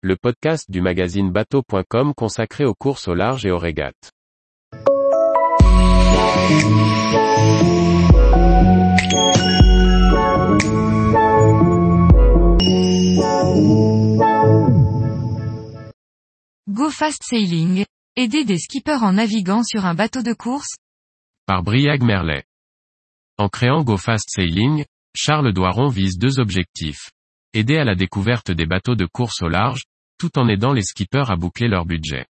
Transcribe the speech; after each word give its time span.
le 0.00 0.14
podcast 0.14 0.70
du 0.70 0.80
magazine 0.80 1.32
bateau.com 1.32 2.14
consacré 2.14 2.64
aux 2.64 2.74
courses 2.74 3.08
au 3.08 3.14
large 3.14 3.44
et 3.44 3.50
aux 3.50 3.58
régates. 3.58 4.12
Go 16.68 16.90
Fast 16.90 17.24
Sailing, 17.24 17.84
aider 18.14 18.44
des 18.44 18.58
skippers 18.58 19.02
en 19.02 19.14
naviguant 19.14 19.64
sur 19.64 19.84
un 19.84 19.94
bateau 19.94 20.22
de 20.22 20.32
course? 20.32 20.76
Par 21.44 21.64
Briag 21.64 22.04
Merlet. 22.04 22.44
En 23.36 23.48
créant 23.48 23.82
Go 23.82 23.96
Fast 23.96 24.28
Sailing, 24.28 24.84
Charles 25.16 25.52
Doiron 25.52 25.88
vise 25.88 26.18
deux 26.18 26.38
objectifs. 26.38 27.10
Aider 27.54 27.78
à 27.78 27.84
la 27.84 27.96
découverte 27.96 28.52
des 28.52 28.66
bateaux 28.66 28.94
de 28.94 29.06
course 29.06 29.42
au 29.42 29.48
large, 29.48 29.82
tout 30.18 30.38
en 30.38 30.48
aidant 30.48 30.72
les 30.72 30.82
skippers 30.82 31.30
à 31.30 31.36
boucler 31.36 31.68
leur 31.68 31.86
budget. 31.86 32.26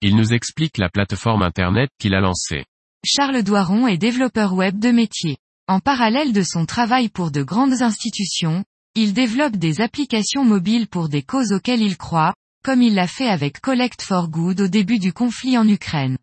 Il 0.00 0.16
nous 0.16 0.32
explique 0.32 0.78
la 0.78 0.88
plateforme 0.88 1.42
internet 1.42 1.90
qu'il 1.98 2.14
a 2.14 2.20
lancée. 2.20 2.64
Charles 3.04 3.42
Doiron 3.42 3.86
est 3.86 3.98
développeur 3.98 4.54
web 4.54 4.78
de 4.78 4.90
métier. 4.90 5.36
En 5.68 5.80
parallèle 5.80 6.32
de 6.32 6.42
son 6.42 6.66
travail 6.66 7.08
pour 7.08 7.30
de 7.30 7.42
grandes 7.42 7.82
institutions, 7.82 8.64
il 8.94 9.12
développe 9.12 9.56
des 9.56 9.80
applications 9.80 10.44
mobiles 10.44 10.88
pour 10.88 11.08
des 11.08 11.22
causes 11.22 11.52
auxquelles 11.52 11.82
il 11.82 11.96
croit, 11.96 12.34
comme 12.64 12.82
il 12.82 12.94
l'a 12.94 13.06
fait 13.06 13.28
avec 13.28 13.60
Collect 13.60 14.02
for 14.02 14.28
Good 14.28 14.60
au 14.60 14.68
début 14.68 14.98
du 14.98 15.12
conflit 15.12 15.58
en 15.58 15.68
Ukraine. 15.68 16.18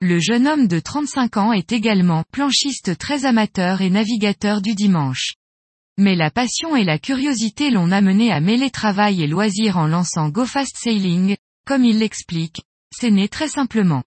Le 0.00 0.18
jeune 0.18 0.46
homme 0.46 0.68
de 0.68 0.78
35 0.78 1.36
ans 1.36 1.52
est 1.52 1.72
également 1.72 2.22
planchiste 2.30 2.96
très 2.98 3.24
amateur 3.24 3.80
et 3.80 3.90
navigateur 3.90 4.60
du 4.60 4.74
dimanche. 4.74 5.34
Mais 5.98 6.14
la 6.14 6.30
passion 6.30 6.76
et 6.76 6.84
la 6.84 6.98
curiosité 6.98 7.70
l'ont 7.70 7.90
amené 7.90 8.30
à 8.30 8.40
mêler 8.40 8.70
travail 8.70 9.22
et 9.22 9.26
loisirs 9.26 9.78
en 9.78 9.86
lançant 9.86 10.28
Go 10.28 10.44
Fast 10.44 10.76
Sailing, 10.76 11.36
comme 11.66 11.84
il 11.84 11.98
l'explique, 11.98 12.62
c'est 12.94 13.10
né 13.10 13.28
très 13.28 13.48
simplement. 13.48 14.04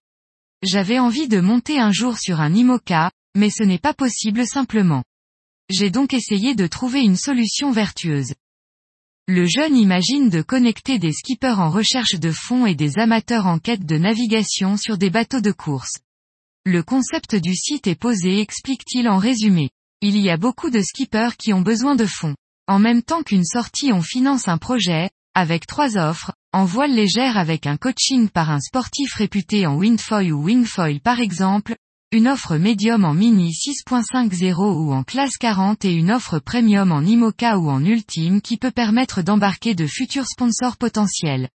J'avais 0.62 0.98
envie 0.98 1.26
de 1.26 1.40
monter 1.40 1.80
un 1.80 1.90
jour 1.90 2.18
sur 2.18 2.40
un 2.40 2.54
IMOCA, 2.54 3.10
mais 3.34 3.50
ce 3.50 3.64
n'est 3.64 3.78
pas 3.78 3.94
possible 3.94 4.46
simplement. 4.46 5.02
J'ai 5.68 5.90
donc 5.90 6.14
essayé 6.14 6.54
de 6.54 6.66
trouver 6.66 7.00
une 7.00 7.16
solution 7.16 7.72
vertueuse. 7.72 8.34
Le 9.26 9.46
jeune 9.46 9.76
imagine 9.76 10.28
de 10.28 10.42
connecter 10.42 10.98
des 10.98 11.12
skippers 11.12 11.60
en 11.60 11.70
recherche 11.70 12.18
de 12.18 12.30
fond 12.30 12.66
et 12.66 12.74
des 12.74 12.98
amateurs 12.98 13.46
en 13.46 13.58
quête 13.58 13.86
de 13.86 13.96
navigation 13.96 14.76
sur 14.76 14.98
des 14.98 15.10
bateaux 15.10 15.40
de 15.40 15.52
course. 15.52 15.98
Le 16.64 16.82
concept 16.82 17.36
du 17.36 17.54
site 17.54 17.86
est 17.86 17.94
posé 17.94 18.40
explique-t-il 18.40 19.08
en 19.08 19.18
résumé. 19.18 19.70
Il 20.02 20.16
y 20.16 20.30
a 20.30 20.38
beaucoup 20.38 20.70
de 20.70 20.80
skippers 20.80 21.36
qui 21.36 21.52
ont 21.52 21.60
besoin 21.60 21.94
de 21.94 22.06
fonds. 22.06 22.34
En 22.66 22.78
même 22.78 23.02
temps 23.02 23.22
qu'une 23.22 23.44
sortie 23.44 23.92
on 23.92 24.00
finance 24.00 24.48
un 24.48 24.56
projet, 24.56 25.10
avec 25.34 25.66
trois 25.66 25.98
offres, 25.98 26.32
en 26.54 26.64
voile 26.64 26.94
légère 26.94 27.36
avec 27.36 27.66
un 27.66 27.76
coaching 27.76 28.30
par 28.30 28.50
un 28.50 28.60
sportif 28.60 29.12
réputé 29.12 29.66
en 29.66 29.76
windfoil 29.76 30.32
ou 30.32 30.44
wingfoil 30.44 31.00
par 31.00 31.20
exemple, 31.20 31.76
une 32.12 32.28
offre 32.28 32.56
médium 32.56 33.04
en 33.04 33.12
mini 33.12 33.52
6.50 33.52 34.54
ou 34.54 34.94
en 34.94 35.04
classe 35.04 35.36
40 35.36 35.84
et 35.84 35.92
une 35.92 36.10
offre 36.10 36.38
premium 36.38 36.92
en 36.92 37.02
IMOCA 37.02 37.58
ou 37.58 37.68
en 37.68 37.84
ultime 37.84 38.40
qui 38.40 38.56
peut 38.56 38.70
permettre 38.70 39.20
d'embarquer 39.20 39.74
de 39.74 39.86
futurs 39.86 40.26
sponsors 40.26 40.78
potentiels. 40.78 41.50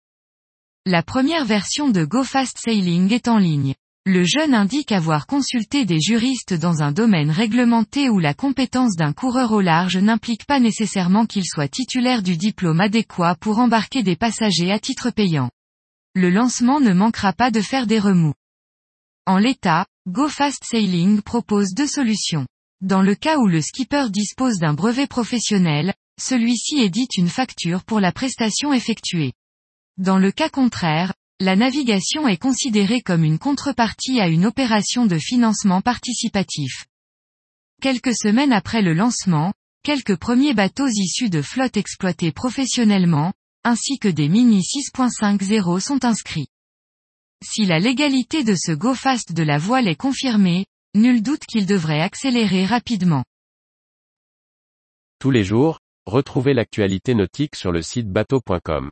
La 0.85 1.01
première 1.01 1.45
version 1.45 1.89
de 1.89 2.05
Go 2.05 2.23
Fast 2.23 2.59
Sailing 2.59 3.11
est 3.11 3.27
en 3.27 3.39
ligne. 3.39 3.73
Le 4.07 4.23
jeune 4.23 4.53
indique 4.53 4.91
avoir 4.91 5.25
consulté 5.25 5.83
des 5.83 5.99
juristes 5.99 6.53
dans 6.53 6.83
un 6.83 6.91
domaine 6.91 7.31
réglementé 7.31 8.07
où 8.07 8.19
la 8.19 8.35
compétence 8.35 8.95
d'un 8.95 9.13
coureur 9.13 9.51
au 9.51 9.61
large 9.61 9.97
n'implique 9.97 10.45
pas 10.45 10.59
nécessairement 10.59 11.25
qu'il 11.25 11.43
soit 11.43 11.67
titulaire 11.67 12.21
du 12.21 12.37
diplôme 12.37 12.81
adéquat 12.81 13.33
pour 13.33 13.57
embarquer 13.57 14.03
des 14.03 14.15
passagers 14.15 14.71
à 14.71 14.77
titre 14.77 15.09
payant. 15.09 15.49
Le 16.13 16.29
lancement 16.29 16.79
ne 16.79 16.93
manquera 16.93 17.33
pas 17.33 17.49
de 17.49 17.61
faire 17.61 17.87
des 17.87 17.97
remous. 17.97 18.35
En 19.25 19.39
l'état, 19.39 19.87
Go 20.07 20.29
Fast 20.29 20.63
Sailing 20.63 21.23
propose 21.23 21.73
deux 21.73 21.87
solutions. 21.87 22.45
Dans 22.81 23.01
le 23.01 23.15
cas 23.15 23.39
où 23.39 23.47
le 23.47 23.59
skipper 23.59 24.11
dispose 24.11 24.59
d'un 24.59 24.75
brevet 24.75 25.07
professionnel, 25.07 25.95
celui-ci 26.21 26.79
édite 26.79 27.17
une 27.17 27.27
facture 27.27 27.83
pour 27.83 27.99
la 27.99 28.11
prestation 28.11 28.71
effectuée. 28.71 29.33
Dans 29.97 30.19
le 30.19 30.31
cas 30.31 30.49
contraire, 30.49 31.13
la 31.41 31.57
navigation 31.57 32.29
est 32.29 32.37
considérée 32.37 33.01
comme 33.01 33.25
une 33.25 33.39
contrepartie 33.39 34.21
à 34.21 34.27
une 34.27 34.45
opération 34.45 35.05
de 35.05 35.17
financement 35.17 35.81
participatif. 35.81 36.85
Quelques 37.81 38.15
semaines 38.15 38.53
après 38.53 38.81
le 38.81 38.93
lancement, 38.93 39.51
quelques 39.83 40.15
premiers 40.15 40.53
bateaux 40.53 40.87
issus 40.87 41.29
de 41.29 41.41
flottes 41.41 41.75
exploitées 41.75 42.31
professionnellement, 42.31 43.33
ainsi 43.65 43.99
que 43.99 44.07
des 44.07 44.29
Mini 44.29 44.61
6.50 44.61 45.79
sont 45.81 46.05
inscrits. 46.05 46.47
Si 47.43 47.65
la 47.65 47.79
légalité 47.79 48.45
de 48.45 48.55
ce 48.55 48.71
go 48.71 48.93
fast 48.93 49.33
de 49.33 49.43
la 49.43 49.57
voile 49.57 49.89
est 49.89 49.99
confirmée, 49.99 50.65
nul 50.95 51.21
doute 51.21 51.45
qu'il 51.45 51.65
devrait 51.65 52.01
accélérer 52.01 52.65
rapidement. 52.65 53.25
Tous 55.19 55.31
les 55.31 55.43
jours, 55.43 55.81
retrouvez 56.05 56.53
l'actualité 56.53 57.13
nautique 57.13 57.55
sur 57.55 57.73
le 57.73 57.81
site 57.81 58.09
bateau.com. 58.09 58.91